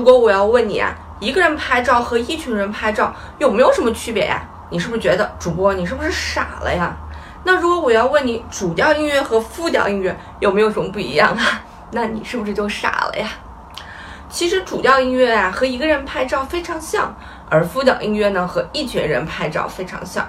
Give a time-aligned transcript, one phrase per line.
[0.00, 4.42] 如果我要问你啊，一个人拍照和一群人拍照有没有什么区别呀？
[4.70, 6.96] 你是不是觉得主播你是不是傻了呀？
[7.44, 11.60] 那如果我要问你主调音乐和副调音乐有没有什么不一样啊？
[11.92, 13.28] 那你是不是就傻了呀？
[14.30, 17.14] 其实主调音乐啊和一个人拍照非常像，
[17.50, 20.26] 而副调音乐呢和一群人拍照非常像。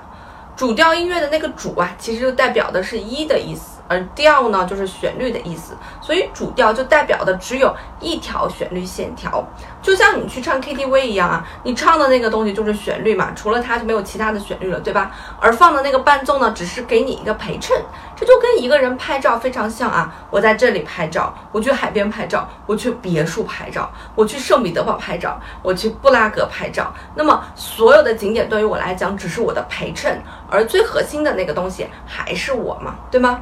[0.57, 3.80] 主调音乐的那个主啊，其实就代表的是一的意思。
[3.91, 9.45] 而调呢，就是旋律的意思，所以主调就代表的只有一条旋律线条，
[9.81, 15.11] 就像你去唱 KTV 一样啊，你唱的那个东西就是旋律嘛，除了它就没有其他的旋律了，对吧？
[15.41, 17.75] 而放的那个伴奏呢，只是给你一个陪衬，
[18.15, 20.15] 这就跟一个人拍照非常像啊。
[20.29, 33.41] 我在这里拍照，我去海边拍照，我去别墅拍照，我去圣彼得堡拍照，我去布拉格拍照，那么所有的景点对于我来讲只是我的陪衬，而最核心的那个东西还是我嘛，对吗？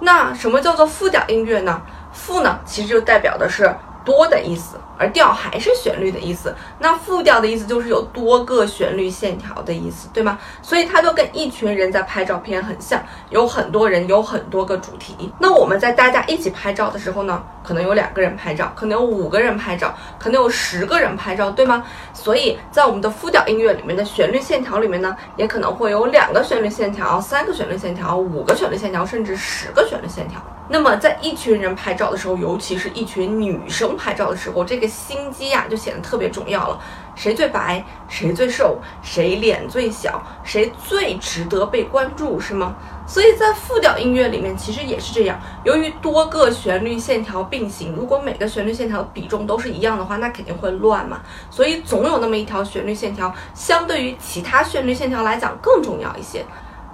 [0.00, 1.80] 那什么叫做复调音乐呢？
[2.12, 3.74] 复呢，其实就代表的是。
[4.06, 6.54] 多的意思，而调还是旋律的意思。
[6.78, 10.38] 那复调的意思就是有多个旋律线条的意思，对吗？
[10.62, 15.32] 所以它就跟一群人在拍照片很像，有很多人，有很多个主题。
[15.40, 21.84] 那我们在大家一起拍照的时候呢，可能有两个人拍照，可能有五个人拍照，可能有十个人拍照，对吗？
[22.14, 30.40] 所以在我们的复调音乐里面的旋律线条里面呢，也可能会有两个旋律线条、三个旋律线条、五个旋律线条，甚至十个旋律线条。
[30.68, 36.80] 那么在一群人拍照的时候，尤其是一群女生拍照的时候，这个心机呀就显得特别重要了。
[37.14, 42.74] 谁最白，谁最瘦，谁脸最小，谁最值得被关注，是吗？
[43.06, 45.40] 所以在复调音乐里面其实也是这样。
[45.62, 51.20] 由于多个旋律线条并行，如果每个旋律线条比重都是一样的话，那肯定会乱嘛。
[51.48, 56.44] 所以总有那么一条旋律线条，相对于其他旋律线条来讲更重要一些。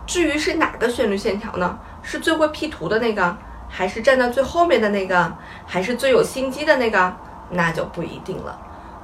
[0.06, 1.78] 至于是哪个旋律线条呢？
[2.02, 3.36] 是最会 P 图的那个？
[3.74, 5.32] 还是站在最后面的那个，
[5.66, 7.10] 还是最有心机的那个，
[7.48, 8.56] 那就不一定了。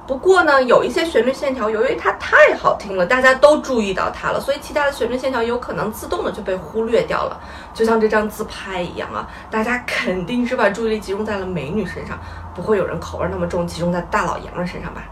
[0.05, 7.39] 不过呢，有一些旋律线条，由于它太好听了，大家都注意到它了，所以其他的旋律线条有可能自动的就被忽略掉了。
[7.73, 12.19] 就像这张自拍一样啊，大家肯定是把注意力集中在了美女身上，
[12.53, 15.03] 不会有人口味那么重，集中在大老爷们身上吧？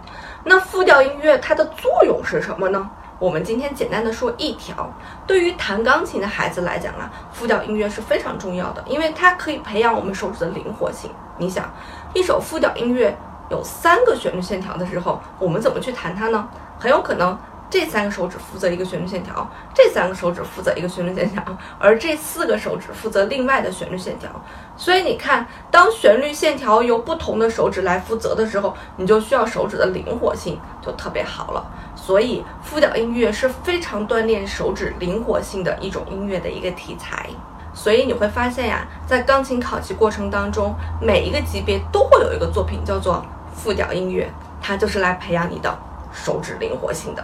[0.43, 2.89] 那复调音乐它的作用是什么呢？
[3.19, 4.87] 我们今天简单的说一条，
[5.25, 11.09] 对于弹钢琴的孩子来讲啊，复调音乐是非常重要的，因为它可以培养我们手指的灵活性。
[11.39, 11.67] 你想，
[12.13, 13.17] 一首复调音乐
[13.49, 16.47] 有三个旋律线条的时候，我们怎么去弹它呢？
[16.77, 17.35] 很有可能。
[17.69, 21.43] 这三个手指负责一个旋律线条，这三个手指负责一个旋律线条，
[21.77, 24.29] 而这四个手指负责另外的旋律线条。
[24.77, 31.65] 所以你看，当旋律线条由不同的手指来负责的时候，你就需要手指的灵活性就特别好了。
[31.93, 37.27] 所以复调音乐是非常锻炼手指灵活性的一种音乐的一个题材。
[37.73, 43.23] 所以你会发现呀，在钢琴考级过程当中，每一个级别都会有一个作品叫做
[43.53, 45.77] 复调音乐，它就是来培养你的
[46.13, 47.23] 手指灵活性的。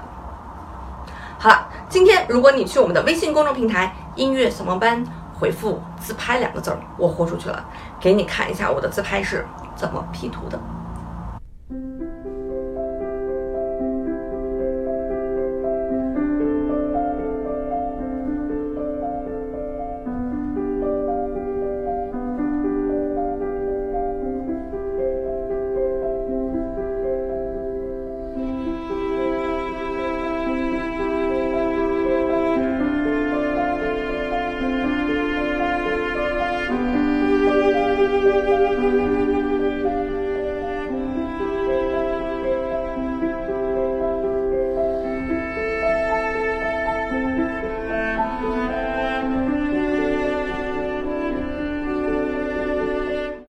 [1.44, 5.04] 好了，今天如果你去我们的微信公众平台“音乐小盲班”
[5.38, 7.66] 回复“自拍”两个字儿，我豁出去了，
[8.00, 9.46] 给你看一下我的自拍是
[9.76, 10.58] 怎么 P 图的。